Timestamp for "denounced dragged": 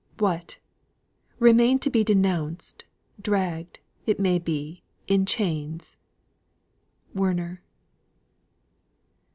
2.03-3.77